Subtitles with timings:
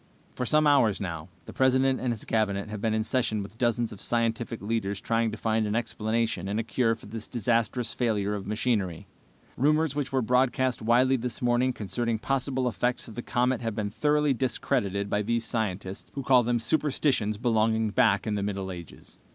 [0.33, 3.93] "For some hours now, the President and his Cabinet have been in session with dozens
[3.93, 8.33] of scientific leaders trying to find an explanation and a cure for this disastrous failure
[8.33, 9.05] of machinery.
[9.57, 13.91] Rumors which were broadcast widely this morning concerning possible effects of the comet have been
[13.91, 19.19] thoroughly discredited by these scientists, who call them superstitions belonging back in the Middle Ages.